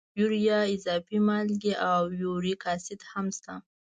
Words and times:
یوریا، 0.19 0.59
اضافي 0.75 1.17
مالګې 1.27 1.73
او 1.91 2.01
یوریک 2.21 2.61
اسید 2.73 3.01
هم 3.11 3.25
شته. 3.37 3.53